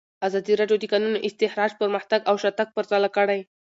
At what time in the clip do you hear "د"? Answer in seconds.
0.79-0.81, 0.87-0.91